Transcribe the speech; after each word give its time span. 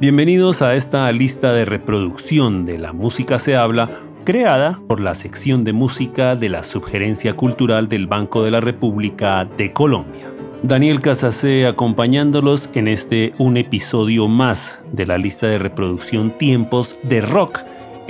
Bienvenidos 0.00 0.62
a 0.62 0.76
esta 0.76 1.12
lista 1.12 1.52
de 1.52 1.66
reproducción 1.66 2.64
de 2.64 2.78
La 2.78 2.94
Música 2.94 3.38
se 3.38 3.54
habla, 3.54 3.90
creada 4.24 4.80
por 4.88 4.98
la 4.98 5.14
sección 5.14 5.62
de 5.62 5.74
música 5.74 6.36
de 6.36 6.48
la 6.48 6.64
Subgerencia 6.64 7.34
Cultural 7.34 7.86
del 7.86 8.06
Banco 8.06 8.42
de 8.42 8.50
la 8.50 8.60
República 8.60 9.44
de 9.44 9.74
Colombia. 9.74 10.32
Daniel 10.62 11.02
Casacé 11.02 11.66
acompañándolos 11.66 12.70
en 12.72 12.88
este 12.88 13.34
un 13.36 13.58
episodio 13.58 14.26
más 14.26 14.82
de 14.90 15.04
la 15.04 15.18
lista 15.18 15.48
de 15.48 15.58
reproducción 15.58 16.30
Tiempos 16.30 16.96
de 17.02 17.20
Rock 17.20 17.58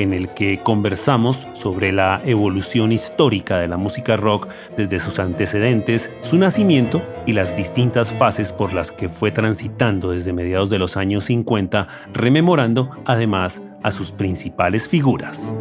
en 0.02 0.12
el 0.12 0.30
que 0.34 0.60
conversamos 0.62 1.46
sobre 1.52 1.92
la 1.92 2.20
evolución 2.24 2.92
histórica 2.92 3.58
de 3.58 3.68
la 3.68 3.76
música 3.76 4.16
rock 4.16 4.48
desde 4.76 4.98
sus 4.98 5.18
antecedentes, 5.18 6.14
su 6.20 6.36
nacimiento 6.36 7.02
y 7.26 7.32
las 7.32 7.56
distintas 7.56 8.10
fases 8.12 8.52
por 8.52 8.72
las 8.72 8.92
que 8.92 9.08
fue 9.08 9.30
transitando 9.30 10.10
desde 10.10 10.32
mediados 10.32 10.70
de 10.70 10.78
los 10.78 10.96
años 10.96 11.24
50, 11.24 11.88
rememorando 12.12 12.90
además 13.06 13.62
a 13.82 13.90
sus 13.90 14.12
principales 14.12 14.88
figuras. 14.88 15.54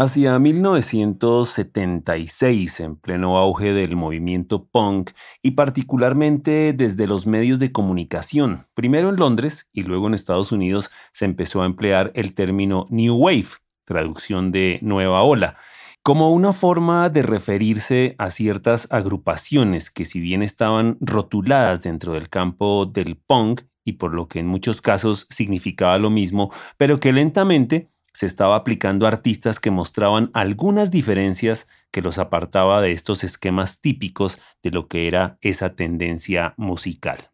Hacia 0.00 0.36
1976, 0.38 2.80
en 2.80 2.96
pleno 2.96 3.36
auge 3.36 3.74
del 3.74 3.96
movimiento 3.96 4.64
punk 4.64 5.10
y 5.42 5.50
particularmente 5.50 6.72
desde 6.72 7.06
los 7.06 7.26
medios 7.26 7.58
de 7.58 7.70
comunicación, 7.70 8.64
primero 8.72 9.10
en 9.10 9.16
Londres 9.16 9.68
y 9.74 9.82
luego 9.82 10.06
en 10.06 10.14
Estados 10.14 10.52
Unidos, 10.52 10.90
se 11.12 11.26
empezó 11.26 11.60
a 11.60 11.66
emplear 11.66 12.12
el 12.14 12.32
término 12.32 12.86
New 12.88 13.14
Wave, 13.14 13.48
traducción 13.84 14.52
de 14.52 14.78
nueva 14.80 15.20
ola, 15.20 15.58
como 16.02 16.32
una 16.32 16.54
forma 16.54 17.10
de 17.10 17.20
referirse 17.20 18.14
a 18.16 18.30
ciertas 18.30 18.90
agrupaciones 18.90 19.90
que 19.90 20.06
si 20.06 20.18
bien 20.18 20.40
estaban 20.40 20.96
rotuladas 21.02 21.82
dentro 21.82 22.14
del 22.14 22.30
campo 22.30 22.86
del 22.86 23.18
punk 23.18 23.64
y 23.84 23.92
por 23.92 24.14
lo 24.14 24.28
que 24.28 24.38
en 24.38 24.46
muchos 24.46 24.80
casos 24.80 25.26
significaba 25.28 25.98
lo 25.98 26.08
mismo, 26.08 26.50
pero 26.78 26.98
que 26.98 27.12
lentamente 27.12 27.90
se 28.12 28.26
estaba 28.26 28.56
aplicando 28.56 29.06
a 29.06 29.08
artistas 29.08 29.60
que 29.60 29.70
mostraban 29.70 30.30
algunas 30.34 30.90
diferencias 30.90 31.68
que 31.90 32.02
los 32.02 32.18
apartaba 32.18 32.80
de 32.80 32.92
estos 32.92 33.24
esquemas 33.24 33.80
típicos 33.80 34.38
de 34.62 34.70
lo 34.70 34.88
que 34.88 35.06
era 35.06 35.38
esa 35.40 35.74
tendencia 35.74 36.54
musical. 36.56 37.30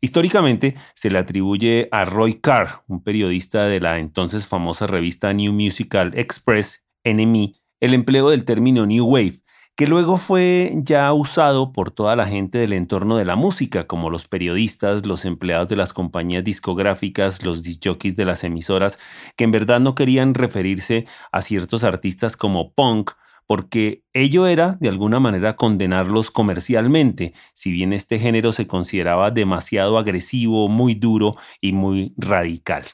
Históricamente 0.00 0.74
se 0.94 1.10
le 1.10 1.18
atribuye 1.18 1.88
a 1.92 2.04
Roy 2.04 2.34
Carr, 2.34 2.82
un 2.88 3.04
periodista 3.04 3.66
de 3.66 3.78
la 3.78 3.98
entonces 3.98 4.48
famosa 4.48 4.88
revista 4.88 5.32
New 5.32 5.52
Musical 5.52 6.12
Express, 6.16 6.84
NME, 7.04 7.54
el 7.78 7.94
empleo 7.94 8.30
del 8.30 8.44
término 8.44 8.84
New 8.84 9.06
Wave, 9.06 9.41
que 9.76 9.86
luego 9.86 10.18
fue 10.18 10.72
ya 10.82 11.12
usado 11.12 11.72
por 11.72 11.90
toda 11.90 12.14
la 12.14 12.26
gente 12.26 12.58
del 12.58 12.74
entorno 12.74 13.16
de 13.16 13.24
la 13.24 13.36
música, 13.36 13.86
como 13.86 14.10
los 14.10 14.28
periodistas, 14.28 15.06
los 15.06 15.24
empleados 15.24 15.68
de 15.68 15.76
las 15.76 15.92
compañías 15.92 16.44
discográficas, 16.44 17.42
los 17.44 17.62
disjockeys 17.62 18.14
de 18.14 18.26
las 18.26 18.44
emisoras, 18.44 18.98
que 19.36 19.44
en 19.44 19.50
verdad 19.50 19.80
no 19.80 19.94
querían 19.94 20.34
referirse 20.34 21.06
a 21.32 21.40
ciertos 21.40 21.84
artistas 21.84 22.36
como 22.36 22.74
punk, 22.74 23.12
porque 23.46 24.04
ello 24.12 24.46
era, 24.46 24.76
de 24.80 24.88
alguna 24.88 25.20
manera, 25.20 25.56
condenarlos 25.56 26.30
comercialmente, 26.30 27.32
si 27.54 27.72
bien 27.72 27.92
este 27.92 28.18
género 28.18 28.52
se 28.52 28.66
consideraba 28.66 29.30
demasiado 29.30 29.98
agresivo, 29.98 30.68
muy 30.68 30.94
duro 30.94 31.36
y 31.60 31.72
muy 31.72 32.14
radical. 32.16 32.84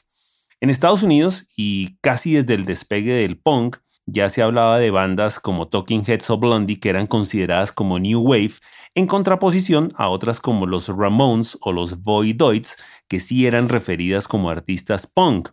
En 0.61 0.69
Estados 0.69 1.03
Unidos, 1.03 1.45
y 1.55 1.97
casi 2.01 2.33
desde 2.33 2.55
el 2.55 2.65
despegue 2.65 3.13
del 3.13 3.37
punk, 3.37 3.77
ya 4.11 4.29
se 4.29 4.41
hablaba 4.41 4.79
de 4.79 4.91
bandas 4.91 5.39
como 5.39 5.67
Talking 5.67 6.03
Heads 6.05 6.29
o 6.29 6.37
Blondie 6.37 6.79
que 6.79 6.89
eran 6.89 7.07
consideradas 7.07 7.71
como 7.71 7.99
New 7.99 8.21
Wave, 8.21 8.53
en 8.95 9.07
contraposición 9.07 9.91
a 9.95 10.09
otras 10.09 10.39
como 10.39 10.65
los 10.65 10.87
Ramones 10.87 11.57
o 11.61 11.71
los 11.71 12.01
Voidoids, 12.01 12.77
que 13.07 13.19
sí 13.19 13.45
eran 13.45 13.69
referidas 13.69 14.27
como 14.27 14.49
artistas 14.49 15.07
punk. 15.07 15.49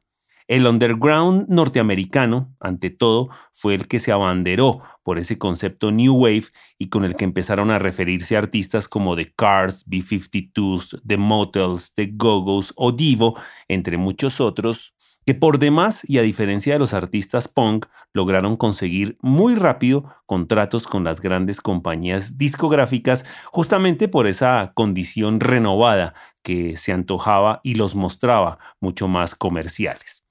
El 0.49 0.67
underground 0.67 1.47
norteamericano, 1.49 2.55
ante 2.61 2.91
todo, 2.91 3.31
fue 3.53 3.75
el 3.75 3.89
que 3.89 3.99
se 3.99 4.13
abanderó 4.13 4.81
por 5.03 5.19
ese 5.19 5.39
concepto 5.39 5.91
New 5.91 6.15
Wave 6.15 6.47
y 6.79 6.89
con 6.89 7.05
el 7.05 7.17
que 7.17 7.25
empezaron 7.25 7.71
a 7.71 7.81
referirse 7.81 8.37
artistas 8.37 8.89
como 8.89 9.17
The 9.17 9.33
Cars, 9.35 9.85
B-52s, 9.87 11.01
The 11.05 11.17
Motels, 11.17 11.95
The 11.95 12.11
Go-Go's 12.15 12.73
o 12.77 12.93
Divo, 12.93 13.37
entre 13.67 13.97
muchos 13.97 14.41
otros, 14.41 14.96
que 15.27 15.35
por 15.35 15.59
demás 15.59 16.09
y 16.09 16.19
a 16.19 16.23
diferencia 16.23 16.73
de 16.73 16.79
los 16.79 16.95
artistas 16.95 17.49
punk, 17.49 17.87
lograron 18.15 18.57
conseguir 18.57 19.19
muy 19.21 19.57
rápido 19.57 20.05
contratos 20.25 20.87
con 20.87 21.03
las 21.03 21.21
grandes 21.21 21.61
compañías 21.61 22.39
discográficas 22.39 23.27
justamente 23.51 24.07
por 24.07 24.29
esa 24.29 24.71
condición 24.75 25.41
renovada 25.41 26.15
que 26.43 26.77
se 26.77 26.93
antojaba 26.93 27.61
y 27.65 27.75
los 27.75 27.97
mostraba 27.97 28.59
mucho 28.81 29.09
más 29.09 29.35
comerciales. 29.35 30.25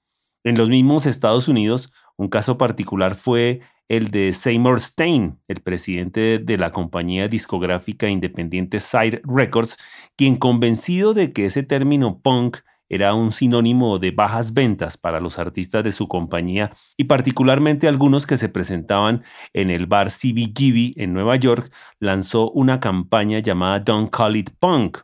En 0.44 0.56
los 0.56 0.70
mismos 0.70 1.04
Estados 1.04 1.46
Unidos, 1.46 1.92
un 2.16 2.28
caso 2.28 2.56
particular 2.56 3.16
fue 3.16 3.60
el 3.88 4.10
de 4.10 4.32
Seymour 4.32 4.80
Stein, 4.80 5.38
el 5.46 5.60
presidente 5.60 6.38
de 6.38 6.56
la 6.56 6.70
compañía 6.70 7.28
discográfica 7.28 8.08
independiente 8.08 8.80
Side 8.80 9.20
Records, 9.24 9.76
quien 10.16 10.36
convencido 10.36 11.12
de 11.12 11.34
que 11.34 11.44
ese 11.44 11.62
término 11.62 12.18
punk 12.20 12.58
era 12.88 13.14
un 13.14 13.32
sinónimo 13.32 13.98
de 13.98 14.10
bajas 14.10 14.54
ventas 14.54 14.96
para 14.96 15.20
los 15.20 15.38
artistas 15.38 15.84
de 15.84 15.92
su 15.92 16.08
compañía 16.08 16.72
y 16.96 17.04
particularmente 17.04 17.88
algunos 17.88 18.26
que 18.26 18.36
se 18.36 18.48
presentaban 18.48 19.22
en 19.52 19.70
el 19.70 19.86
bar 19.86 20.10
CBGB 20.10 20.94
en 20.96 21.12
Nueva 21.12 21.36
York, 21.36 21.72
lanzó 21.98 22.50
una 22.50 22.80
campaña 22.80 23.38
llamada 23.40 23.80
Don't 23.80 24.10
Call 24.10 24.36
It 24.36 24.50
Punk, 24.58 24.98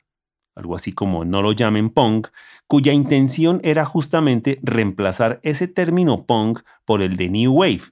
algo 0.54 0.76
así 0.76 0.92
como 0.92 1.24
no 1.24 1.42
lo 1.42 1.52
llamen 1.52 1.90
punk, 1.90 2.28
cuya 2.66 2.92
intención 2.92 3.60
era 3.64 3.84
justamente 3.84 4.58
reemplazar 4.62 5.40
ese 5.42 5.68
término 5.68 6.26
punk 6.26 6.60
por 6.84 7.02
el 7.02 7.16
de 7.16 7.30
New 7.30 7.52
Wave, 7.52 7.82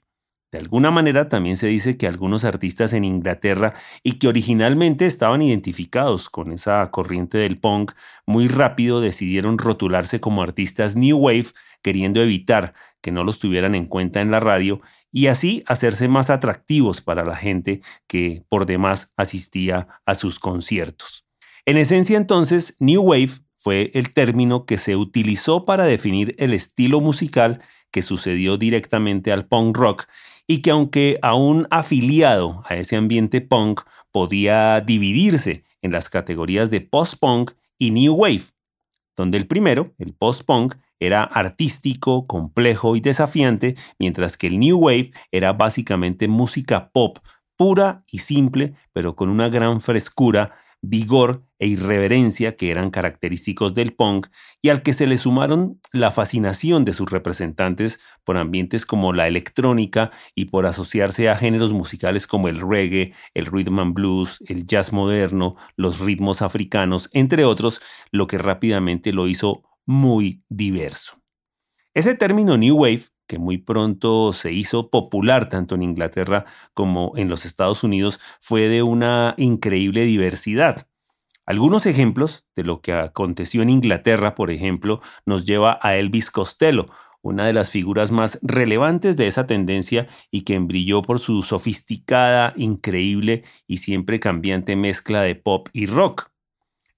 de 0.52 0.58
alguna 0.58 0.90
manera 0.90 1.28
también 1.28 1.56
se 1.56 1.68
dice 1.68 1.96
que 1.96 2.08
algunos 2.08 2.44
artistas 2.44 2.92
en 2.92 3.04
Inglaterra 3.04 3.74
y 4.02 4.14
que 4.14 4.26
originalmente 4.26 5.06
estaban 5.06 5.42
identificados 5.42 6.28
con 6.28 6.50
esa 6.50 6.90
corriente 6.90 7.38
del 7.38 7.58
punk, 7.58 7.92
muy 8.26 8.48
rápido 8.48 9.00
decidieron 9.00 9.58
rotularse 9.58 10.20
como 10.20 10.42
artistas 10.42 10.96
New 10.96 11.18
Wave, 11.18 11.46
queriendo 11.82 12.20
evitar 12.20 12.74
que 13.00 13.12
no 13.12 13.22
los 13.22 13.38
tuvieran 13.38 13.74
en 13.74 13.86
cuenta 13.86 14.20
en 14.20 14.32
la 14.32 14.40
radio 14.40 14.80
y 15.12 15.28
así 15.28 15.62
hacerse 15.66 16.08
más 16.08 16.30
atractivos 16.30 17.00
para 17.00 17.24
la 17.24 17.36
gente 17.36 17.82
que 18.08 18.44
por 18.48 18.66
demás 18.66 19.12
asistía 19.16 19.88
a 20.04 20.14
sus 20.14 20.38
conciertos. 20.38 21.24
En 21.64 21.76
esencia 21.76 22.16
entonces, 22.16 22.76
New 22.80 23.02
Wave 23.02 23.40
fue 23.56 23.90
el 23.94 24.12
término 24.12 24.64
que 24.64 24.78
se 24.78 24.96
utilizó 24.96 25.64
para 25.64 25.84
definir 25.84 26.34
el 26.38 26.54
estilo 26.54 27.00
musical 27.00 27.62
que 27.90 28.02
sucedió 28.02 28.56
directamente 28.56 29.32
al 29.32 29.46
punk 29.46 29.76
rock 29.76 30.06
y 30.46 30.62
que 30.62 30.70
aunque 30.70 31.18
aún 31.22 31.66
afiliado 31.70 32.62
a 32.66 32.76
ese 32.76 32.96
ambiente 32.96 33.40
punk, 33.40 33.82
podía 34.10 34.80
dividirse 34.80 35.64
en 35.82 35.92
las 35.92 36.08
categorías 36.08 36.70
de 36.70 36.80
post-punk 36.80 37.52
y 37.78 37.90
new 37.90 38.14
wave, 38.14 38.42
donde 39.16 39.38
el 39.38 39.46
primero, 39.46 39.94
el 39.98 40.12
post-punk, 40.12 40.74
era 40.98 41.22
artístico, 41.22 42.26
complejo 42.26 42.94
y 42.94 43.00
desafiante, 43.00 43.76
mientras 43.98 44.36
que 44.36 44.48
el 44.48 44.58
new 44.58 44.78
wave 44.78 45.12
era 45.30 45.52
básicamente 45.52 46.28
música 46.28 46.90
pop 46.90 47.18
pura 47.60 48.04
y 48.10 48.20
simple, 48.20 48.72
pero 48.94 49.16
con 49.16 49.28
una 49.28 49.50
gran 49.50 49.82
frescura 49.82 50.54
vigor 50.82 51.44
e 51.58 51.66
irreverencia 51.66 52.56
que 52.56 52.70
eran 52.70 52.90
característicos 52.90 53.74
del 53.74 53.92
punk 53.92 54.28
y 54.62 54.70
al 54.70 54.82
que 54.82 54.92
se 54.92 55.06
le 55.06 55.16
sumaron 55.18 55.80
la 55.92 56.10
fascinación 56.10 56.84
de 56.84 56.92
sus 56.92 57.10
representantes 57.10 58.00
por 58.24 58.38
ambientes 58.38 58.86
como 58.86 59.12
la 59.12 59.28
electrónica 59.28 60.10
y 60.34 60.46
por 60.46 60.66
asociarse 60.66 61.28
a 61.28 61.36
géneros 61.36 61.72
musicales 61.72 62.26
como 62.26 62.48
el 62.48 62.60
reggae, 62.60 63.12
el 63.34 63.46
rhythm 63.46 63.78
and 63.78 63.94
blues, 63.94 64.38
el 64.48 64.66
jazz 64.66 64.92
moderno, 64.92 65.56
los 65.76 66.00
ritmos 66.00 66.40
africanos, 66.42 67.10
entre 67.12 67.44
otros, 67.44 67.80
lo 68.10 68.26
que 68.26 68.38
rápidamente 68.38 69.12
lo 69.12 69.28
hizo 69.28 69.62
muy 69.84 70.42
diverso. 70.48 71.20
Ese 71.92 72.14
término 72.14 72.56
New 72.56 72.76
Wave 72.76 73.02
que 73.30 73.38
muy 73.38 73.58
pronto 73.58 74.32
se 74.32 74.52
hizo 74.52 74.90
popular 74.90 75.48
tanto 75.48 75.76
en 75.76 75.84
Inglaterra 75.84 76.46
como 76.74 77.12
en 77.14 77.28
los 77.28 77.44
Estados 77.44 77.84
Unidos, 77.84 78.18
fue 78.40 78.66
de 78.66 78.82
una 78.82 79.36
increíble 79.38 80.02
diversidad. 80.02 80.88
Algunos 81.46 81.86
ejemplos 81.86 82.44
de 82.56 82.64
lo 82.64 82.80
que 82.80 82.92
aconteció 82.92 83.62
en 83.62 83.70
Inglaterra, 83.70 84.34
por 84.34 84.50
ejemplo, 84.50 85.00
nos 85.26 85.44
lleva 85.46 85.78
a 85.80 85.94
Elvis 85.94 86.32
Costello, 86.32 86.86
una 87.22 87.46
de 87.46 87.52
las 87.52 87.70
figuras 87.70 88.10
más 88.10 88.40
relevantes 88.42 89.16
de 89.16 89.28
esa 89.28 89.46
tendencia 89.46 90.08
y 90.32 90.40
que 90.40 90.58
brilló 90.58 91.00
por 91.00 91.20
su 91.20 91.42
sofisticada, 91.42 92.52
increíble 92.56 93.44
y 93.68 93.76
siempre 93.76 94.18
cambiante 94.18 94.74
mezcla 94.74 95.22
de 95.22 95.36
pop 95.36 95.68
y 95.72 95.86
rock. 95.86 96.32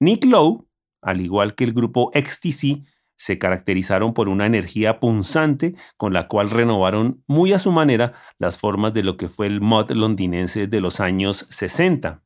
Nick 0.00 0.25
Lowe, 0.25 0.64
al 1.02 1.20
igual 1.20 1.55
que 1.55 1.64
el 1.64 1.75
grupo 1.75 2.11
XTC, 2.14 2.87
se 3.17 3.38
caracterizaron 3.38 4.14
por 4.14 4.29
una 4.29 4.47
energía 4.47 5.00
punzante 5.00 5.75
con 5.97 6.12
la 6.12 6.29
cual 6.29 6.50
renovaron 6.50 7.23
muy 7.26 7.53
a 7.53 7.59
su 7.59 7.73
manera 7.73 8.12
las 8.38 8.59
formas 8.59 8.93
de 8.93 9.03
lo 9.03 9.17
que 9.17 9.29
fue 9.29 9.47
el 9.47 9.61
mod 9.61 9.91
londinense 9.93 10.67
de 10.67 10.81
los 10.81 11.00
años 11.00 11.47
60. 11.49 12.23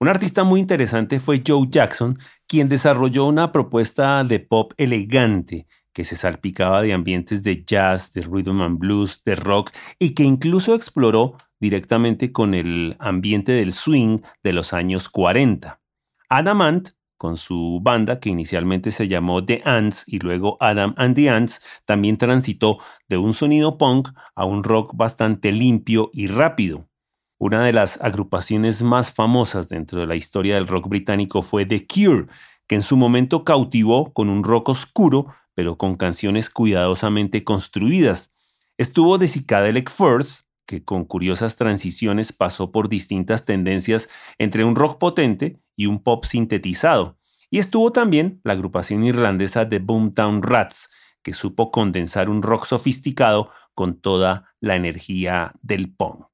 Un 0.00 0.08
artista 0.08 0.44
muy 0.44 0.60
interesante 0.60 1.18
fue 1.18 1.42
Joe 1.44 1.66
Jackson, 1.68 2.18
quien 2.46 2.68
desarrolló 2.68 3.26
una 3.26 3.50
propuesta 3.50 4.22
de 4.22 4.38
pop 4.38 4.72
elegante 4.76 5.66
que 5.92 6.04
se 6.04 6.14
salpicaba 6.14 6.82
de 6.82 6.92
ambientes 6.92 7.42
de 7.42 7.64
jazz, 7.64 8.12
de 8.12 8.22
rhythm 8.22 8.60
and 8.60 8.78
blues, 8.78 9.20
de 9.24 9.34
rock 9.34 9.72
y 9.98 10.10
que 10.14 10.22
incluso 10.22 10.76
exploró 10.76 11.36
directamente 11.58 12.30
con 12.30 12.54
el 12.54 12.96
ambiente 13.00 13.50
del 13.50 13.72
swing 13.72 14.20
de 14.44 14.52
los 14.52 14.72
años 14.72 15.08
40. 15.08 15.80
Adam 16.28 16.62
Ant, 16.62 16.90
con 17.18 17.36
su 17.36 17.80
banda 17.82 18.20
que 18.20 18.30
inicialmente 18.30 18.90
se 18.90 19.08
llamó 19.08 19.44
The 19.44 19.60
Ants 19.64 20.04
y 20.06 20.20
luego 20.20 20.56
Adam 20.60 20.94
and 20.96 21.16
the 21.16 21.28
Ants, 21.28 21.60
también 21.84 22.16
transitó 22.16 22.78
de 23.08 23.18
un 23.18 23.34
sonido 23.34 23.76
punk 23.76 24.08
a 24.34 24.44
un 24.44 24.64
rock 24.64 24.96
bastante 24.96 25.52
limpio 25.52 26.10
y 26.14 26.28
rápido. 26.28 26.88
Una 27.36 27.62
de 27.64 27.72
las 27.72 28.00
agrupaciones 28.00 28.82
más 28.82 29.12
famosas 29.12 29.68
dentro 29.68 30.00
de 30.00 30.06
la 30.06 30.16
historia 30.16 30.54
del 30.54 30.66
rock 30.66 30.88
británico 30.88 31.42
fue 31.42 31.66
The 31.66 31.86
Cure, 31.86 32.26
que 32.66 32.76
en 32.76 32.82
su 32.82 32.96
momento 32.96 33.44
cautivó 33.44 34.12
con 34.12 34.28
un 34.28 34.42
rock 34.44 34.70
oscuro, 34.70 35.26
pero 35.54 35.76
con 35.76 35.96
canciones 35.96 36.50
cuidadosamente 36.50 37.44
construidas. 37.44 38.32
Estuvo 38.76 39.18
de 39.18 39.26
Psychedelic 39.26 39.90
First, 39.90 40.47
que 40.68 40.84
con 40.84 41.06
curiosas 41.06 41.56
transiciones 41.56 42.34
pasó 42.34 42.70
por 42.70 42.90
distintas 42.90 43.46
tendencias 43.46 44.10
entre 44.36 44.64
un 44.64 44.76
rock 44.76 44.98
potente 44.98 45.62
y 45.74 45.86
un 45.86 46.02
pop 46.02 46.26
sintetizado. 46.26 47.16
Y 47.50 47.58
estuvo 47.58 47.90
también 47.90 48.42
la 48.44 48.52
agrupación 48.52 49.02
irlandesa 49.02 49.64
de 49.64 49.78
Boomtown 49.78 50.42
Rats, 50.42 50.90
que 51.22 51.32
supo 51.32 51.70
condensar 51.70 52.28
un 52.28 52.42
rock 52.42 52.66
sofisticado 52.66 53.50
con 53.74 53.98
toda 53.98 54.52
la 54.60 54.76
energía 54.76 55.54
del 55.62 55.90
punk. 55.90 56.26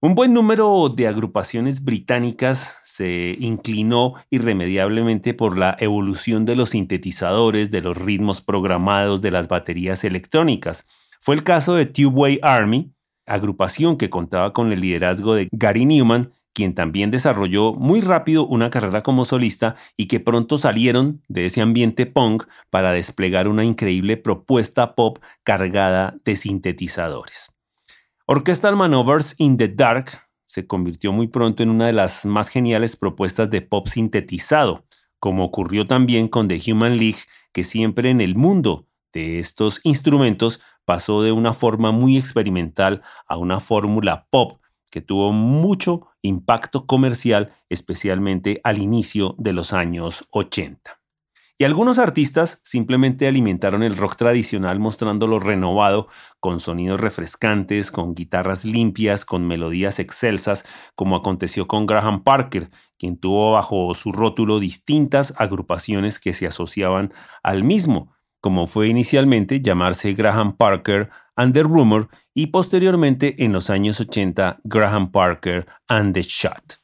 Un 0.00 0.16
buen 0.16 0.34
número 0.34 0.88
de 0.88 1.06
agrupaciones 1.06 1.84
británicas 1.84 2.80
se 2.82 3.36
inclinó 3.38 4.14
irremediablemente 4.28 5.34
por 5.34 5.56
la 5.56 5.76
evolución 5.78 6.44
de 6.44 6.56
los 6.56 6.70
sintetizadores, 6.70 7.70
de 7.70 7.80
los 7.80 7.96
ritmos 7.96 8.40
programados, 8.40 9.22
de 9.22 9.30
las 9.30 9.46
baterías 9.46 10.02
electrónicas. 10.02 10.84
Fue 11.20 11.36
el 11.36 11.44
caso 11.44 11.74
de 11.74 11.86
Tubeway 11.86 12.40
Army, 12.42 12.92
agrupación 13.28 13.96
que 13.96 14.10
contaba 14.10 14.52
con 14.52 14.72
el 14.72 14.80
liderazgo 14.80 15.34
de 15.34 15.48
Gary 15.52 15.84
Newman, 15.84 16.32
quien 16.52 16.74
también 16.74 17.10
desarrolló 17.10 17.74
muy 17.74 18.00
rápido 18.00 18.44
una 18.44 18.70
carrera 18.70 19.02
como 19.02 19.24
solista 19.24 19.76
y 19.96 20.06
que 20.06 20.18
pronto 20.18 20.58
salieron 20.58 21.22
de 21.28 21.46
ese 21.46 21.60
ambiente 21.60 22.06
punk 22.06 22.44
para 22.70 22.90
desplegar 22.90 23.46
una 23.46 23.64
increíble 23.64 24.16
propuesta 24.16 24.94
pop 24.94 25.18
cargada 25.44 26.16
de 26.24 26.34
sintetizadores. 26.34 27.52
Orchestral 28.26 28.76
Manovers 28.76 29.34
in 29.38 29.56
the 29.56 29.68
Dark 29.68 30.10
se 30.46 30.66
convirtió 30.66 31.12
muy 31.12 31.28
pronto 31.28 31.62
en 31.62 31.70
una 31.70 31.86
de 31.86 31.92
las 31.92 32.24
más 32.24 32.48
geniales 32.48 32.96
propuestas 32.96 33.50
de 33.50 33.62
pop 33.62 33.86
sintetizado, 33.86 34.84
como 35.20 35.44
ocurrió 35.44 35.86
también 35.86 36.26
con 36.26 36.48
The 36.48 36.60
Human 36.72 36.96
League, 36.96 37.20
que 37.52 37.64
siempre 37.64 38.10
en 38.10 38.20
el 38.20 38.34
mundo 38.34 38.88
de 39.12 39.38
estos 39.38 39.80
instrumentos 39.84 40.60
pasó 40.88 41.20
de 41.20 41.32
una 41.32 41.52
forma 41.52 41.92
muy 41.92 42.16
experimental 42.16 43.02
a 43.26 43.36
una 43.36 43.60
fórmula 43.60 44.26
pop 44.30 44.58
que 44.90 45.02
tuvo 45.02 45.32
mucho 45.32 46.06
impacto 46.22 46.86
comercial, 46.86 47.52
especialmente 47.68 48.62
al 48.64 48.78
inicio 48.78 49.34
de 49.36 49.52
los 49.52 49.74
años 49.74 50.24
80. 50.30 50.98
Y 51.58 51.64
algunos 51.64 51.98
artistas 51.98 52.62
simplemente 52.64 53.26
alimentaron 53.26 53.82
el 53.82 53.98
rock 53.98 54.16
tradicional 54.16 54.78
mostrándolo 54.80 55.38
renovado 55.38 56.08
con 56.40 56.58
sonidos 56.58 57.02
refrescantes, 57.02 57.90
con 57.90 58.14
guitarras 58.14 58.64
limpias, 58.64 59.26
con 59.26 59.46
melodías 59.46 59.98
excelsas, 59.98 60.64
como 60.94 61.16
aconteció 61.16 61.68
con 61.68 61.84
Graham 61.84 62.22
Parker, 62.22 62.70
quien 62.96 63.18
tuvo 63.18 63.52
bajo 63.52 63.94
su 63.94 64.10
rótulo 64.10 64.58
distintas 64.58 65.34
agrupaciones 65.36 66.18
que 66.18 66.32
se 66.32 66.46
asociaban 66.46 67.12
al 67.42 67.62
mismo, 67.62 68.14
como 68.40 68.66
fue 68.66 68.88
inicialmente 68.88 69.60
llamarse 69.60 70.14
Graham 70.14 70.56
Parker 70.56 71.10
and 71.36 71.54
the 71.54 71.62
Rumor 71.62 72.08
y 72.34 72.48
posteriormente 72.48 73.44
en 73.44 73.52
los 73.52 73.70
años 73.70 74.00
80 74.00 74.60
Graham 74.64 75.10
Parker 75.10 75.66
and 75.88 76.14
the 76.14 76.22
Shot. 76.22 76.78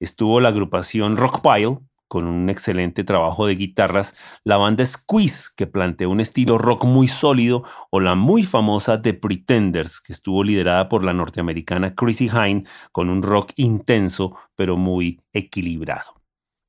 Estuvo 0.00 0.40
la 0.40 0.48
agrupación 0.48 1.16
Rockpile, 1.16 1.78
con 2.08 2.26
un 2.26 2.50
excelente 2.50 3.04
trabajo 3.04 3.46
de 3.46 3.54
guitarras, 3.54 4.14
la 4.44 4.58
banda 4.58 4.84
Squeeze, 4.84 5.48
que 5.56 5.66
planteó 5.66 6.10
un 6.10 6.20
estilo 6.20 6.58
rock 6.58 6.84
muy 6.84 7.08
sólido, 7.08 7.64
o 7.90 8.00
la 8.00 8.14
muy 8.14 8.44
famosa 8.44 9.00
The 9.00 9.14
Pretenders, 9.14 10.00
que 10.00 10.12
estuvo 10.12 10.44
liderada 10.44 10.90
por 10.90 11.04
la 11.04 11.14
norteamericana 11.14 11.94
Chrissy 11.94 12.28
Hine, 12.28 12.64
con 12.90 13.08
un 13.08 13.22
rock 13.22 13.52
intenso 13.56 14.36
pero 14.56 14.76
muy 14.76 15.22
equilibrado. 15.32 16.22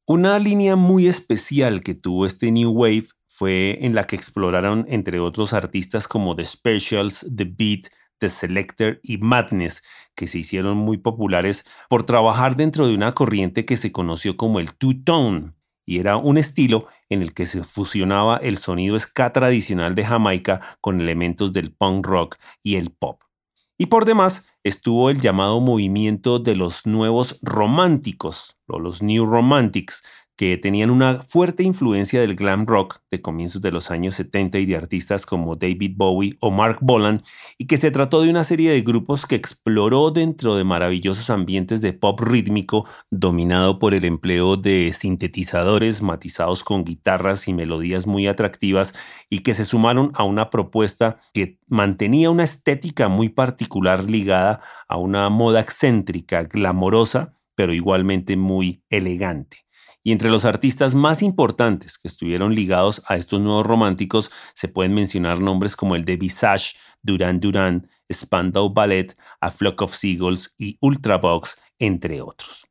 Una 0.08 0.40
línea 0.40 0.76
muy 0.76 1.08
especial 1.08 1.82
que 1.82 1.94
tuvo 1.96 2.26
este 2.26 2.52
New 2.52 2.72
Wave 2.72 3.08
fue 3.36 3.80
en 3.82 3.96
la 3.96 4.06
que 4.06 4.16
exploraron 4.16 4.86
entre 4.88 5.20
otros 5.20 5.54
artistas 5.54 6.08
como 6.08 6.36
The 6.36 6.46
Specials, 6.46 7.26
The 7.36 7.46
Beat, 7.46 7.88
The 8.20 8.30
Selector 8.30 9.00
y 9.02 9.18
Madness, 9.18 9.82
que 10.16 10.28
se 10.28 10.38
hicieron 10.38 10.78
muy 10.78 10.98
populares 10.98 11.66
por 11.90 12.04
trabajar 12.04 12.56
dentro 12.56 12.88
de 12.88 12.94
una 12.94 13.16
corriente 13.16 13.66
que 13.66 13.76
se 13.76 13.92
conoció 13.92 14.38
como 14.38 14.60
el 14.60 14.76
two-tone, 14.76 15.54
y 15.84 15.98
era 15.98 16.16
un 16.16 16.38
estilo 16.38 16.86
en 17.10 17.24
el 17.24 17.34
que 17.34 17.48
se 17.48 17.64
fusionaba 17.64 18.38
el 18.38 18.58
sonido 18.58 18.98
ska 19.00 19.34
tradicional 19.34 19.96
de 19.96 20.06
Jamaica 20.06 20.62
con 20.80 21.02
elementos 21.02 21.52
del 21.54 21.74
punk 21.74 22.06
rock 22.06 22.38
y 22.62 22.76
el 22.76 22.92
pop. 22.92 23.24
Y 23.80 23.88
por 23.88 24.06
demás 24.06 24.46
estuvo 24.64 25.10
el 25.10 25.20
llamado 25.20 25.60
movimiento 25.60 26.38
de 26.38 26.56
los 26.56 26.86
nuevos 26.86 27.40
románticos, 27.42 28.58
o 28.68 28.80
los 28.80 29.02
New 29.02 29.26
Romantics, 29.26 30.04
que 30.36 30.58
tenían 30.58 30.90
una 30.90 31.22
fuerte 31.22 31.64
influencia 31.64 32.20
del 32.22 32.36
glam 32.36 32.66
rock 32.66 33.00
de 33.12 33.22
comienzos 33.22 33.62
de 33.62 33.72
los 33.72 33.92
años 33.92 34.16
70 34.16 34.58
y 34.60 34.66
de 34.66 34.76
artistas 34.76 35.26
como 35.26 35.56
David 35.56 35.94
Bowie 35.96 36.38
o 36.40 36.50
Mark 36.50 36.80
Bolan, 36.82 37.22
y 37.58 37.68
que 37.68 37.78
se 37.78 37.92
trató 37.92 38.22
de 38.22 38.30
una 38.30 38.44
serie 38.44 38.72
de 38.72 38.82
grupos 38.82 39.26
que 39.26 39.36
exploró 39.36 40.12
dentro 40.12 40.56
de 40.56 40.64
maravillosos 40.64 41.30
ambientes 41.30 41.82
de 41.82 41.94
pop 41.94 42.20
rítmico 42.20 42.88
dominado 43.12 43.78
por 43.78 43.94
el 43.94 44.06
empleo 44.06 44.58
de 44.58 44.92
sintetizadores 44.92 46.02
matizados 46.02 46.64
con 46.64 46.84
guitarras 46.84 47.48
y 47.48 47.54
melodías 47.54 48.08
muy 48.08 48.28
atractivas 48.28 48.94
y 49.30 49.40
que 49.40 49.54
se 49.54 49.66
sumaron 49.66 50.12
a 50.16 50.24
una 50.24 50.50
propuesta 50.50 51.20
que 51.34 51.60
mantenía 51.68 52.30
una 52.32 52.44
estética 52.44 53.08
muy 53.08 53.30
particular 53.30 54.10
ligada 54.10 54.62
a 54.88 54.98
una 54.98 55.30
moda 55.30 55.60
excéntrica, 55.60 56.44
glamorosa, 56.44 57.34
pero 57.56 57.74
igualmente 57.74 58.36
muy 58.36 58.84
elegante. 58.90 59.66
Y 60.06 60.12
entre 60.12 60.30
los 60.30 60.44
artistas 60.44 60.96
más 60.96 61.22
importantes 61.22 61.98
que 61.98 62.10
estuvieron 62.10 62.54
ligados 62.54 63.02
a 63.08 63.16
estos 63.16 63.40
nuevos 63.40 63.66
románticos 63.66 64.32
se 64.54 64.68
pueden 64.68 64.94
mencionar 64.94 65.40
nombres 65.40 65.78
como 65.78 65.96
el 65.96 66.04
de 66.04 66.18
Visage, 66.18 66.76
Duran 67.02 67.40
Duran, 67.40 67.90
Spandau 68.12 68.74
Ballet, 68.74 69.16
A 69.40 69.50
Flock 69.50 69.82
of 69.82 69.96
Seagulls 69.96 70.54
y 70.58 70.78
Ultravox, 70.82 71.58
entre 71.80 72.22
otros. 72.22 72.68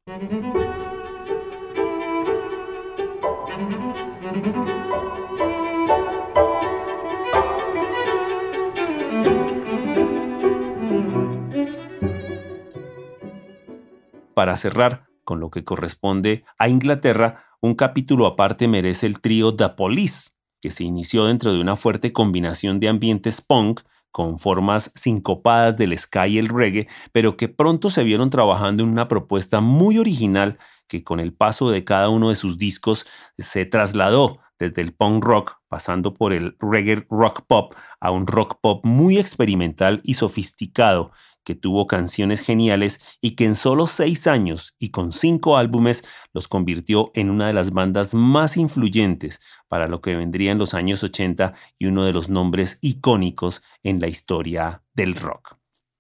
Para 14.35 14.57
cerrar, 14.57 15.12
con 15.25 15.41
lo 15.41 15.51
que 15.51 15.65
corresponde 15.65 16.45
a 16.59 16.69
Inglaterra, 16.69 17.45
un 17.61 17.75
capítulo 17.75 18.27
aparte 18.27 18.69
merece 18.69 19.07
el 19.07 19.21
trío 19.21 19.55
The 19.55 19.71
Police, 19.71 20.31
que 20.61 20.71
se 20.71 20.85
inició 20.85 21.27
dentro 21.27 21.53
de 21.53 21.61
una 21.61 21.77
fuerte 21.77 22.13
combinación 22.13 22.81
de 22.81 22.89
ambientes 22.89 23.41
punk 23.41 23.81
con 24.11 24.39
formas 24.39 24.93
sincopadas 24.95 25.77
del 25.77 25.97
ska 25.99 26.29
y 26.29 26.39
el 26.39 26.49
reggae, 26.49 26.87
pero 27.13 27.37
que 27.37 27.49
pronto 27.49 27.91
se 27.91 28.05
vieron 28.05 28.31
trabajando 28.31 28.83
en 28.83 28.91
una 28.91 29.09
propuesta 29.09 29.61
muy 29.61 29.99
original 29.99 30.59
que 30.87 31.03
con 31.03 31.21
el 31.21 31.33
paso 31.33 31.71
de 31.71 31.85
cada 31.85 32.11
uno 32.11 32.29
de 32.29 32.35
sus 32.35 32.59
discos 32.59 33.07
se 33.39 33.65
trasladó 33.65 34.41
desde 34.59 34.83
el 34.83 34.95
punk 34.95 35.25
rock, 35.25 35.57
pasando 35.69 36.15
por 36.15 36.33
el 36.33 36.57
reggae 36.61 37.07
rock 37.11 37.43
pop, 37.49 37.75
a 38.01 38.11
un 38.11 38.27
rock 38.27 38.59
pop 38.61 38.85
muy 38.85 39.19
experimental 39.19 40.01
y 40.05 40.15
sofisticado, 40.15 41.11
que 41.45 41.55
tuvo 41.55 41.87
canciones 41.87 42.41
geniales 42.41 43.01
y 43.21 43.33
que 43.33 43.45
en 43.45 43.55
solo 43.55 43.87
seis 43.87 44.27
años 44.27 44.75
y 44.79 44.91
con 44.91 45.13
cinco 45.13 45.57
álbumes 45.57 46.05
los 46.33 46.49
convirtió 46.49 47.11
en 47.15 47.31
una 47.31 47.47
de 47.47 47.53
las 47.53 47.73
bandas 47.73 48.15
más 48.15 48.57
influyentes 48.57 49.41
para 49.69 49.87
lo 49.87 50.01
que 50.01 50.17
vendría 50.17 50.53
en 50.53 50.59
los 50.59 50.75
años 50.75 51.03
80 51.03 51.55
y 51.79 51.87
uno 51.87 52.05
de 52.05 52.13
los 52.13 52.29
nombres 52.29 52.79
icónicos 52.81 53.63
en 53.83 54.01
la 54.01 54.09
historia 54.09 54.83
del 54.95 55.15
rock. 55.17 55.57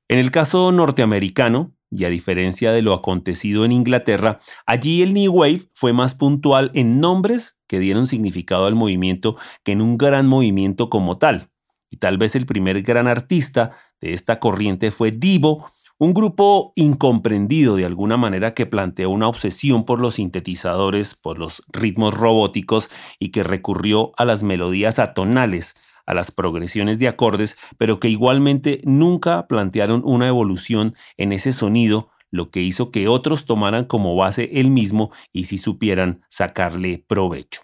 En 0.09 0.19
el 0.19 0.31
caso 0.31 0.73
norteamericano, 0.73 1.75
y 1.93 2.05
a 2.05 2.09
diferencia 2.09 2.73
de 2.73 2.83
lo 2.83 2.95
acontecido 2.95 3.65
en 3.65 3.73
Inglaterra, 3.73 4.41
allí 4.67 5.03
el 5.03 5.13
New 5.13 5.33
Wave 5.33 5.69
fue 5.75 5.93
más 5.93 6.15
puntual 6.15 6.71
en 6.75 7.01
nombres 7.01 7.59
que 7.67 7.79
dieron 7.79 8.07
significado 8.07 8.67
al 8.67 8.75
movimiento 8.75 9.37
que 9.63 9.73
en 9.73 9.83
un 9.83 9.99
gran 9.99 10.27
movimiento 10.27 10.89
como 10.89 11.19
tal. 11.19 11.51
Y 11.91 11.99
tal 11.99 12.17
vez 12.17 12.35
el 12.35 12.47
primer 12.47 12.81
gran 12.83 13.07
artista 13.07 13.77
de 14.03 14.13
esta 14.13 14.39
corriente 14.39 14.91
fue 14.91 15.13
Divo, 15.13 15.67
Un 15.99 16.15
grupo 16.15 16.73
incomprendido 16.75 17.77
de 17.77 17.85
alguna 17.85 18.17
manera 18.17 18.55
que 18.55 18.67
planteó 18.67 19.09
una 19.11 19.29
obsesión 19.29 19.85
por 19.85 20.01
los 20.01 20.15
sintetizadores, 20.15 21.15
por 21.15 21.39
los 21.39 21.63
ritmos 21.73 22.13
robóticos 22.13 22.91
y 23.21 23.29
que 23.29 23.45
recurrió 23.45 24.11
a 24.17 24.25
las 24.25 24.43
melodías 24.43 24.99
atonales, 24.99 25.77
a 26.05 26.15
las 26.15 26.33
progresiones 26.33 26.99
de 26.99 27.07
acordes, 27.07 27.57
pero 27.79 28.01
que 28.01 28.09
igualmente 28.09 28.81
nunca 28.83 29.47
plantearon 29.47 30.03
una 30.05 30.27
evolución 30.27 30.97
en 31.19 31.33
ese 31.33 31.53
sonido, 31.53 32.11
lo 32.33 32.51
que 32.51 32.63
hizo 32.63 32.91
que 32.91 33.07
otros 33.07 33.45
tomaran 33.45 33.85
como 33.85 34.17
base 34.17 34.51
el 34.55 34.71
mismo 34.71 35.13
y 35.33 35.45
si 35.45 35.57
supieran 35.57 36.23
sacarle 36.29 37.05
provecho. 37.07 37.63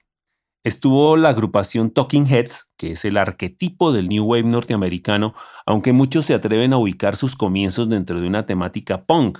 Estuvo 0.68 1.16
la 1.16 1.30
agrupación 1.30 1.90
Talking 1.90 2.26
Heads, 2.26 2.68
que 2.76 2.92
es 2.92 3.06
el 3.06 3.16
arquetipo 3.16 3.90
del 3.90 4.10
New 4.10 4.22
Wave 4.22 4.42
norteamericano, 4.42 5.32
aunque 5.64 5.94
muchos 5.94 6.26
se 6.26 6.34
atreven 6.34 6.74
a 6.74 6.76
ubicar 6.76 7.16
sus 7.16 7.36
comienzos 7.36 7.88
dentro 7.88 8.20
de 8.20 8.26
una 8.26 8.44
temática 8.44 9.06
punk. 9.06 9.38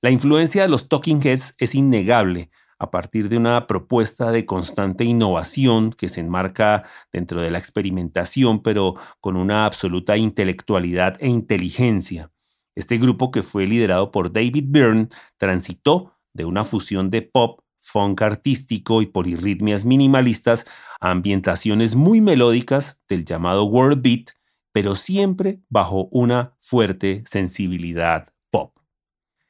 La 0.00 0.10
influencia 0.10 0.62
de 0.62 0.70
los 0.70 0.88
Talking 0.88 1.20
Heads 1.22 1.54
es 1.58 1.74
innegable, 1.74 2.50
a 2.78 2.90
partir 2.90 3.28
de 3.28 3.36
una 3.36 3.66
propuesta 3.66 4.32
de 4.32 4.46
constante 4.46 5.04
innovación 5.04 5.92
que 5.92 6.08
se 6.08 6.22
enmarca 6.22 6.84
dentro 7.12 7.42
de 7.42 7.50
la 7.50 7.58
experimentación, 7.58 8.62
pero 8.62 8.94
con 9.20 9.36
una 9.36 9.66
absoluta 9.66 10.16
intelectualidad 10.16 11.18
e 11.20 11.28
inteligencia. 11.28 12.32
Este 12.74 12.96
grupo, 12.96 13.30
que 13.30 13.42
fue 13.42 13.66
liderado 13.66 14.10
por 14.10 14.32
David 14.32 14.64
Byrne, 14.68 15.08
transitó 15.36 16.16
de 16.32 16.46
una 16.46 16.64
fusión 16.64 17.10
de 17.10 17.20
pop, 17.20 17.60
funk 17.80 18.22
artístico 18.22 19.02
y 19.02 19.06
polirritmias 19.06 19.84
minimalistas 19.84 20.66
ambientaciones 21.00 21.94
muy 21.94 22.20
melódicas 22.20 23.02
del 23.08 23.24
llamado 23.24 23.64
world 23.64 24.02
beat, 24.02 24.30
pero 24.72 24.94
siempre 24.94 25.60
bajo 25.68 26.08
una 26.12 26.56
fuerte 26.60 27.22
sensibilidad 27.26 28.28
pop. 28.50 28.76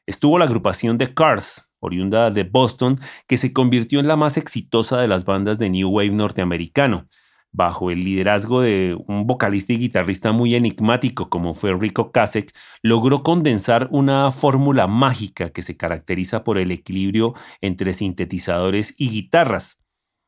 Estuvo 0.07 0.39
la 0.39 0.47
agrupación 0.47 0.97
de 0.97 1.13
Cars, 1.13 1.71
oriunda 1.81 2.31
de 2.31 2.45
Boston, 2.45 3.01
que 3.27 3.37
se 3.37 3.53
convirtió 3.53 4.01
en 4.01 4.09
la 4.09 4.17
más 4.17 4.37
exitosa 4.37 5.01
de 5.01 5.09
las 5.09 5.25
bandas 5.25 5.59
de 5.59 5.71
New 5.71 5.91
Wave 5.91 6.11
norteamericano, 6.11 7.09
bajo 7.53 7.91
el 7.91 8.05
liderazgo 8.05 8.61
de 8.61 8.97
un 9.07 9.27
vocalista 9.27 9.73
y 9.73 9.79
guitarrista 9.79 10.33
muy 10.33 10.55
enigmático 10.55 11.29
como 11.31 11.55
fue 11.55 11.77
Rico 11.77 12.13
Kasek, 12.13 12.55
logró 12.83 13.23
condensar 13.23 13.89
una 13.91 14.31
fórmula 14.31 14.87
mágica 14.87 15.51
que 15.51 15.63
se 15.63 15.77
caracteriza 15.77 16.45
por 16.45 16.59
el 16.59 16.71
equilibrio 16.71 17.35
entre 17.61 17.93
sintetizadores 17.93 18.95
y 18.99 19.11
guitarras. 19.11 19.79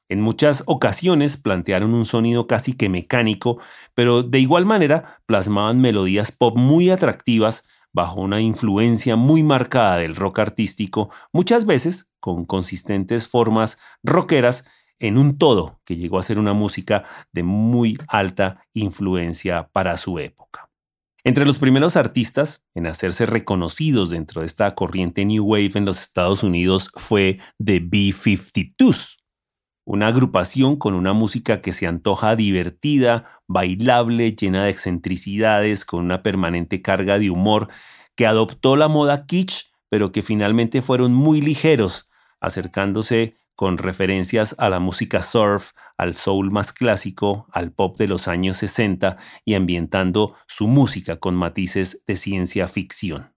En 0.08 0.20
muchas 0.20 0.64
ocasiones 0.66 1.36
plantearon 1.36 1.94
un 1.94 2.04
sonido 2.04 2.46
casi 2.46 2.74
que 2.74 2.88
mecánico, 2.88 3.60
pero 3.94 4.22
de 4.22 4.40
igual 4.40 4.66
manera 4.66 5.22
plasmaban 5.26 5.80
melodías 5.80 6.32
pop 6.32 6.58
muy 6.58 6.90
atractivas 6.90 7.64
bajo 7.92 8.20
una 8.20 8.40
influencia 8.40 9.16
muy 9.16 9.42
marcada 9.42 9.98
del 9.98 10.16
rock 10.16 10.40
artístico, 10.40 11.10
muchas 11.32 11.66
veces 11.66 12.10
con 12.20 12.44
consistentes 12.44 13.28
formas 13.28 13.78
rockeras 14.02 14.64
en 15.02 15.18
un 15.18 15.36
todo 15.36 15.80
que 15.84 15.96
llegó 15.96 16.18
a 16.18 16.22
ser 16.22 16.38
una 16.38 16.54
música 16.54 17.04
de 17.32 17.42
muy 17.42 17.98
alta 18.08 18.64
influencia 18.72 19.68
para 19.72 19.96
su 19.96 20.18
época. 20.18 20.70
Entre 21.24 21.44
los 21.44 21.58
primeros 21.58 21.96
artistas 21.96 22.64
en 22.74 22.86
hacerse 22.86 23.26
reconocidos 23.26 24.10
dentro 24.10 24.40
de 24.40 24.46
esta 24.46 24.74
corriente 24.74 25.24
New 25.24 25.44
Wave 25.44 25.72
en 25.74 25.84
los 25.84 26.00
Estados 26.00 26.42
Unidos 26.42 26.90
fue 26.94 27.38
The 27.64 27.80
B-52s, 27.80 29.18
una 29.84 30.06
agrupación 30.08 30.76
con 30.76 30.94
una 30.94 31.12
música 31.12 31.60
que 31.60 31.72
se 31.72 31.86
antoja 31.86 32.36
divertida, 32.36 33.40
bailable, 33.48 34.32
llena 34.32 34.64
de 34.64 34.70
excentricidades, 34.70 35.84
con 35.84 36.04
una 36.04 36.22
permanente 36.22 36.80
carga 36.80 37.18
de 37.18 37.30
humor, 37.30 37.68
que 38.16 38.26
adoptó 38.26 38.76
la 38.76 38.88
moda 38.88 39.26
kitsch, 39.26 39.72
pero 39.88 40.12
que 40.12 40.22
finalmente 40.22 40.80
fueron 40.80 41.12
muy 41.12 41.40
ligeros, 41.40 42.08
acercándose 42.40 43.36
con 43.54 43.78
referencias 43.78 44.54
a 44.58 44.68
la 44.68 44.80
música 44.80 45.22
surf, 45.22 45.72
al 45.96 46.14
soul 46.14 46.50
más 46.50 46.72
clásico, 46.72 47.46
al 47.52 47.72
pop 47.72 47.98
de 47.98 48.08
los 48.08 48.28
años 48.28 48.56
60 48.56 49.16
y 49.44 49.54
ambientando 49.54 50.34
su 50.46 50.68
música 50.68 51.16
con 51.16 51.34
matices 51.34 52.02
de 52.06 52.16
ciencia 52.16 52.68
ficción. 52.68 53.32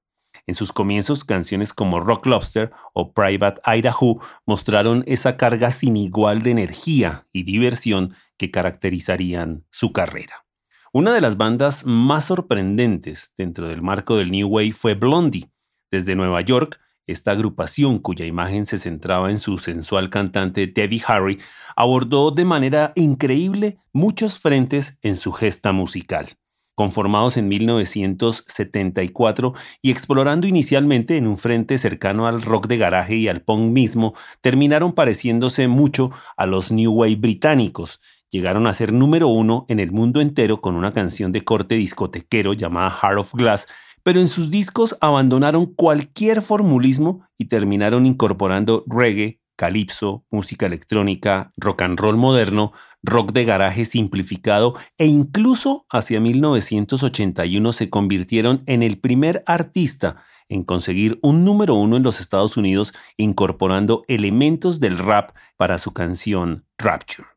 En 0.48 0.56
sus 0.56 0.72
comienzos, 0.72 1.24
canciones 1.24 1.74
como 1.74 2.00
Rock 2.00 2.28
Lobster 2.28 2.72
o 2.94 3.14
Private 3.14 3.62
Idaho 3.66 4.22
mostraron 4.46 5.04
esa 5.08 5.38
carga 5.38 5.72
sin 5.72 5.98
igual 5.98 6.44
de 6.44 6.52
energía 6.52 7.24
y 7.32 7.44
diversión 7.44 8.16
que 8.38 8.52
caracterizarían 8.52 9.66
su 9.72 9.92
carrera. 9.92 10.46
Una 10.94 11.14
de 11.14 11.22
las 11.22 11.38
bandas 11.38 11.86
más 11.86 12.26
sorprendentes 12.26 13.34
dentro 13.36 13.68
del 13.68 13.82
marco 13.82 14.18
del 14.18 14.32
New 14.32 14.48
Wave 14.48 14.74
fue 14.74 14.94
Blondie. 14.94 15.50
Desde 15.92 16.16
Nueva 16.16 16.42
York, 16.42 16.80
esta 17.08 17.32
agrupación, 17.32 18.00
cuya 18.00 18.26
imagen 18.26 18.66
se 18.66 18.78
centraba 18.78 19.32
en 19.32 19.40
su 19.40 19.58
sensual 19.58 20.10
cantante 20.10 20.68
Debbie 20.68 21.04
Harry, 21.08 21.40
abordó 21.76 22.32
de 22.32 22.46
manera 22.46 22.92
increíble 22.96 23.78
muchos 23.94 24.40
frentes 24.40 24.98
en 25.02 25.18
su 25.18 25.32
gesta 25.32 25.72
musical 25.72 26.28
conformados 26.76 27.38
en 27.38 27.48
1974 27.48 29.54
y 29.82 29.92
explorando 29.92 30.46
inicialmente 30.46 31.18
en 31.18 31.26
un 31.26 31.38
frente 31.38 31.78
cercano 31.78 32.28
al 32.28 32.42
rock 32.42 32.68
de 32.68 32.78
garaje 32.78 33.16
y 33.16 33.30
al 33.30 33.42
punk 33.42 33.72
mismo, 33.72 34.14
terminaron 34.42 34.94
pareciéndose 34.94 35.68
mucho 35.68 36.12
a 36.38 36.46
los 36.46 36.72
New 36.72 36.92
Wave 36.92 37.16
británicos. 37.16 38.00
Llegaron 38.30 38.68
a 38.68 38.74
ser 38.74 38.92
número 38.92 39.30
uno 39.30 39.66
en 39.70 39.80
el 39.80 39.92
mundo 39.92 40.20
entero 40.20 40.60
con 40.60 40.76
una 40.76 40.92
canción 40.92 41.32
de 41.32 41.46
corte 41.46 41.76
discotequero 41.76 42.54
llamada 42.54 42.92
Heart 42.92 43.20
of 43.20 43.34
Glass, 43.34 43.68
pero 44.06 44.20
en 44.20 44.28
sus 44.28 44.52
discos 44.52 44.96
abandonaron 45.02 45.66
cualquier 45.66 46.44
formulismo 46.44 47.28
y 47.40 47.46
terminaron 47.46 48.06
incorporando 48.06 48.84
reggae, 48.88 49.42
calipso, 49.56 50.28
música 50.30 50.68
electrónica, 50.68 51.52
rock 51.58 51.82
and 51.82 52.00
roll 52.00 52.16
moderno, 52.16 52.72
rock 53.02 53.32
de 53.32 53.46
garaje 53.46 53.84
simplificado 53.84 54.76
e 55.00 55.08
incluso 55.08 55.88
hacia 55.90 56.20
1981 56.20 57.72
se 57.72 57.90
convirtieron 57.90 58.62
en 58.68 58.84
el 58.84 59.00
primer 59.00 59.44
artista 59.48 60.18
en 60.50 60.64
conseguir 60.64 61.18
un 61.24 61.44
número 61.44 61.74
uno 61.74 61.98
en 61.98 62.04
los 62.04 62.22
Estados 62.22 62.58
Unidos 62.58 62.94
incorporando 63.18 64.04
elementos 64.08 64.80
del 64.80 65.00
rap 65.00 65.32
para 65.58 65.80
su 65.80 65.94
canción 65.94 66.68
Rapture. 66.78 67.28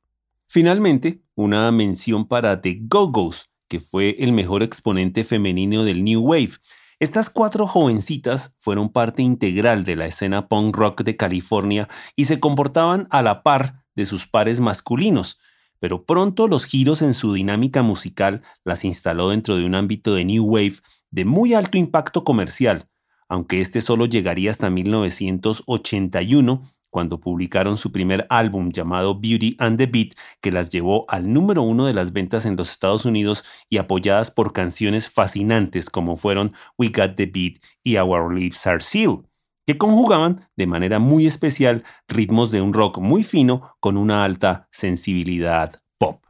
Finalmente, 0.46 1.22
una 1.34 1.72
mención 1.72 2.28
para 2.28 2.60
The 2.60 2.78
Go-Go's, 2.82 3.47
que 3.68 3.80
fue 3.80 4.16
el 4.18 4.32
mejor 4.32 4.62
exponente 4.62 5.24
femenino 5.24 5.84
del 5.84 6.02
New 6.02 6.20
Wave, 6.20 6.52
estas 7.00 7.30
cuatro 7.30 7.68
jovencitas 7.68 8.56
fueron 8.58 8.88
parte 8.88 9.22
integral 9.22 9.84
de 9.84 9.94
la 9.94 10.06
escena 10.06 10.48
punk 10.48 10.74
rock 10.74 11.02
de 11.02 11.16
California 11.16 11.88
y 12.16 12.24
se 12.24 12.40
comportaban 12.40 13.06
a 13.10 13.22
la 13.22 13.44
par 13.44 13.84
de 13.94 14.04
sus 14.04 14.26
pares 14.26 14.58
masculinos, 14.58 15.38
pero 15.78 16.04
pronto 16.04 16.48
los 16.48 16.64
giros 16.64 17.02
en 17.02 17.14
su 17.14 17.32
dinámica 17.34 17.82
musical 17.82 18.42
las 18.64 18.84
instaló 18.84 19.28
dentro 19.28 19.56
de 19.56 19.64
un 19.64 19.76
ámbito 19.76 20.14
de 20.14 20.24
New 20.24 20.44
Wave 20.44 20.74
de 21.10 21.24
muy 21.24 21.54
alto 21.54 21.78
impacto 21.78 22.24
comercial, 22.24 22.88
aunque 23.28 23.60
este 23.60 23.80
solo 23.80 24.06
llegaría 24.06 24.50
hasta 24.50 24.68
1981 24.68 26.62
cuando 26.90 27.20
publicaron 27.20 27.76
su 27.76 27.92
primer 27.92 28.26
álbum 28.30 28.70
llamado 28.70 29.18
Beauty 29.18 29.56
and 29.58 29.78
the 29.78 29.86
Beat, 29.86 30.14
que 30.40 30.52
las 30.52 30.70
llevó 30.70 31.04
al 31.08 31.32
número 31.32 31.62
uno 31.62 31.86
de 31.86 31.94
las 31.94 32.12
ventas 32.12 32.46
en 32.46 32.56
los 32.56 32.70
Estados 32.70 33.04
Unidos 33.04 33.44
y 33.68 33.78
apoyadas 33.78 34.30
por 34.30 34.52
canciones 34.52 35.08
fascinantes 35.10 35.90
como 35.90 36.16
fueron 36.16 36.54
We 36.78 36.88
Got 36.88 37.16
the 37.16 37.26
Beat 37.26 37.58
y 37.82 37.96
Our 37.96 38.32
Lips 38.32 38.66
Are 38.66 38.80
Sealed, 38.80 39.26
que 39.66 39.76
conjugaban 39.76 40.48
de 40.56 40.66
manera 40.66 40.98
muy 40.98 41.26
especial 41.26 41.84
ritmos 42.08 42.50
de 42.50 42.62
un 42.62 42.72
rock 42.72 42.98
muy 42.98 43.22
fino 43.22 43.76
con 43.80 43.96
una 43.96 44.24
alta 44.24 44.66
sensibilidad 44.70 45.82
pop. 45.98 46.24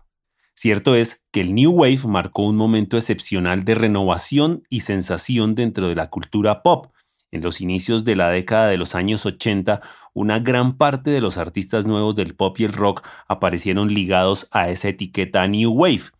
Cierto 0.55 0.97
es 0.97 1.25
que 1.31 1.41
el 1.43 1.55
New 1.55 1.71
Wave 1.71 2.00
marcó 2.09 2.43
un 2.43 2.57
momento 2.57 2.97
excepcional 2.97 3.65
de 3.65 3.77
renovación 3.77 4.65
y 4.69 4.81
sensación 4.81 5.55
dentro 5.55 5.88
de 5.88 5.95
la 5.95 6.11
cultura 6.11 6.65
pop, 6.65 6.93
en 7.30 7.42
los 7.42 7.61
inicios 7.61 8.04
de 8.04 8.16
la 8.16 8.30
década 8.30 8.68
de 8.68 8.76
los 8.76 8.94
años 8.94 9.26
80, 9.26 9.80
una 10.14 10.38
gran 10.38 10.76
parte 10.76 11.11
de 11.11 11.20
los 11.20 11.38
artistas 11.38 11.87
nuevos 11.87 12.14
del 12.14 12.35
pop 12.35 12.58
y 12.58 12.64
el 12.64 12.73
rock 12.73 13.06
aparecieron 13.28 13.92
ligados 13.92 14.49
a 14.50 14.68
esa 14.68 14.88
etiqueta 14.88 15.47
New 15.47 15.73
Wave. 15.73 16.11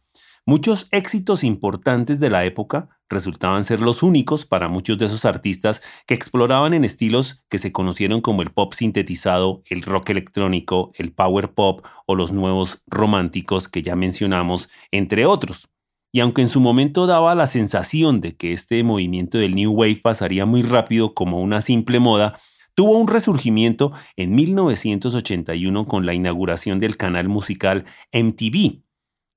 Muchos 0.46 0.88
éxitos 0.92 1.44
importantes 1.44 2.20
de 2.20 2.30
la 2.30 2.44
época 2.44 2.88
resultaban 3.10 3.64
ser 3.64 3.80
los 3.80 4.02
únicos 4.02 4.46
para 4.46 4.68
muchos 4.68 4.98
de 4.98 5.06
esos 5.06 5.24
artistas 5.24 5.82
que 6.06 6.14
exploraban 6.14 6.74
en 6.74 6.84
estilos 6.84 7.42
que 7.48 7.58
se 7.58 7.72
conocieron 7.72 8.20
como 8.20 8.42
el 8.42 8.50
pop 8.50 8.72
sintetizado, 8.74 9.62
el 9.68 9.82
rock 9.82 10.10
electrónico, 10.10 10.92
el 10.94 11.12
power 11.12 11.52
pop 11.52 11.84
o 12.06 12.14
los 12.14 12.32
nuevos 12.32 12.82
románticos 12.86 13.68
que 13.68 13.82
ya 13.82 13.96
mencionamos, 13.96 14.68
entre 14.90 15.26
otros. 15.26 15.68
Y 16.12 16.20
aunque 16.20 16.42
en 16.42 16.48
su 16.48 16.60
momento 16.60 17.06
daba 17.06 17.34
la 17.34 17.46
sensación 17.46 18.20
de 18.20 18.36
que 18.36 18.52
este 18.52 18.82
movimiento 18.82 19.38
del 19.38 19.54
New 19.54 19.72
Wave 19.72 20.00
pasaría 20.02 20.46
muy 20.46 20.62
rápido 20.62 21.14
como 21.14 21.40
una 21.40 21.60
simple 21.60 22.00
moda, 22.00 22.38
tuvo 22.74 22.96
un 22.96 23.08
resurgimiento 23.08 23.92
en 24.16 24.34
1981 24.34 25.86
con 25.86 26.06
la 26.06 26.14
inauguración 26.14 26.80
del 26.80 26.96
canal 26.96 27.28
musical 27.28 27.84
MTV, 28.12 28.82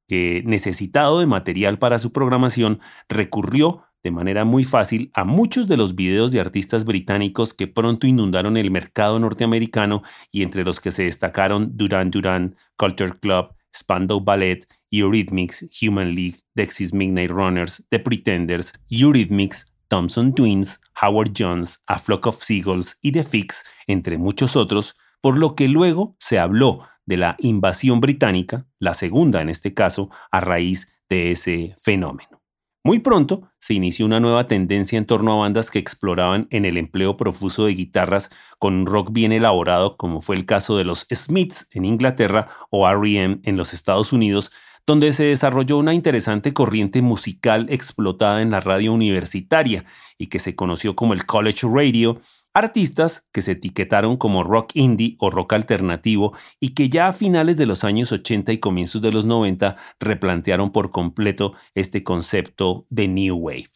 que 0.08 0.44
necesitado 0.46 1.20
de 1.20 1.26
material 1.26 1.80
para 1.80 2.00
su 2.00 2.12
programación 2.12 2.80
recurrió 3.10 3.84
de 4.04 4.12
manera 4.12 4.46
muy 4.46 4.64
fácil 4.64 5.12
a 5.14 5.24
muchos 5.24 5.68
de 5.68 5.78
los 5.78 5.96
videos 5.96 6.32
de 6.32 6.40
artistas 6.40 6.86
británicos 6.86 7.54
que 7.54 7.68
pronto 7.68 8.08
inundaron 8.08 8.58
el 8.58 8.72
mercado 8.72 9.20
norteamericano 9.20 10.02
y 10.32 10.44
entre 10.44 10.64
los 10.64 10.80
que 10.80 10.92
se 10.92 11.04
destacaron 11.04 11.78
Duran 11.78 12.12
Duran, 12.12 12.56
Culture 12.78 13.20
Club, 13.20 13.56
Spandau 13.82 14.20
Ballet, 14.20 14.68
Eurythmics, 14.92 15.66
Human 15.82 16.16
League, 16.16 16.40
Dexys 16.56 16.94
Midnight 16.94 17.32
Runners, 17.32 17.84
The 17.90 18.00
Pretenders, 18.00 18.72
Eurythmics, 18.90 19.66
Thompson 19.88 20.34
Twins, 20.34 20.80
Howard 21.02 21.34
Jones, 21.38 21.84
A 21.88 22.00
Flock 22.00 22.28
of 22.28 22.42
Seagulls 22.42 22.98
y 23.02 23.12
The 23.12 23.24
Fix, 23.24 23.64
entre 23.88 24.18
muchos 24.18 24.56
otros, 24.56 24.96
por 25.22 25.38
lo 25.38 25.56
que 25.56 25.68
luego 25.68 26.16
se 26.20 26.40
habló 26.40 26.88
de 27.06 27.18
la 27.18 27.36
invasión 27.40 28.00
británica, 28.00 28.68
la 28.80 28.94
segunda 28.94 29.42
en 29.42 29.50
este 29.50 29.74
caso, 29.74 30.10
a 30.32 30.40
raíz 30.40 30.88
de 31.10 31.32
ese 31.32 31.76
fenómeno. 31.78 32.41
Muy 32.84 32.98
pronto 32.98 33.52
se 33.60 33.76
inició 33.76 34.08
una 34.08 34.20
nueva 34.20 34.48
tendencia 34.48 34.98
en 34.98 35.06
torno 35.06 35.34
a 35.34 35.36
bandas 35.36 35.70
que 35.70 35.78
exploraban 35.78 36.48
en 36.50 36.66
el 36.66 36.78
empleo 36.78 37.16
profuso 37.16 37.66
de 37.66 37.76
guitarras 37.76 38.32
con 38.58 38.74
un 38.74 38.86
rock 38.88 39.12
bien 39.12 39.32
elaborado, 39.32 39.98
como 39.98 40.20
fue 40.20 40.36
el 40.36 40.48
caso 40.48 40.78
de 40.78 40.84
los 40.84 41.06
Smiths 41.14 41.68
en 41.74 41.86
Inglaterra 41.86 42.50
o 42.72 42.92
REM 42.92 43.40
en 43.44 43.56
los 43.56 43.76
Estados 43.76 44.14
Unidos, 44.14 44.52
donde 44.88 45.14
se 45.14 45.26
desarrolló 45.26 45.78
una 45.78 45.94
interesante 45.94 46.56
corriente 46.56 47.04
musical 47.04 47.68
explotada 47.70 48.42
en 48.42 48.50
la 48.50 48.62
radio 48.62 48.94
universitaria 48.94 49.86
y 50.18 50.28
que 50.28 50.40
se 50.40 50.56
conoció 50.56 50.96
como 50.96 51.14
el 51.14 51.28
College 51.28 51.68
Radio 51.72 52.20
Artistas 52.54 53.30
que 53.32 53.42
se 53.42 53.54
etiquetaron 53.54 54.18
como 54.18 54.44
rock 54.44 54.72
indie 54.74 55.16
o 55.20 55.30
rock 55.30 55.54
alternativo 55.54 56.36
y 56.60 56.74
que 56.74 56.90
ya 56.90 57.08
a 57.08 57.14
finales 57.14 57.56
de 57.56 57.66
los 57.66 57.86
años 57.86 58.12
80 58.12 58.52
y 58.52 58.58
comienzos 58.58 59.02
de 59.02 59.14
los 59.14 59.24
90 59.24 59.78
replantearon 60.02 60.74
por 60.74 60.92
completo 60.92 61.54
este 61.76 62.04
concepto 62.04 62.86
de 62.90 63.08
New 63.08 63.38
Wave. 63.38 63.70